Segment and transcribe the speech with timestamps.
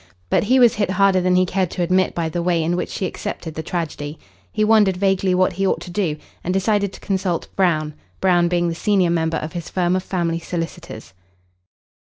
[0.31, 2.89] But he was hit harder than he cared to admit by the way in which
[2.89, 4.17] she accepted the tragedy.
[4.51, 8.67] He wondered vaguely what he ought to do, and decided to consult Brown Brown being
[8.67, 11.13] the senior member of his firm of family solicitors.